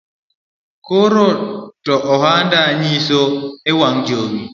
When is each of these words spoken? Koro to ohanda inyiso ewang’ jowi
Koro 0.87 1.25
to 1.85 1.95
ohanda 2.13 2.59
inyiso 2.73 3.19
ewang’ 3.69 3.99
jowi 4.07 4.41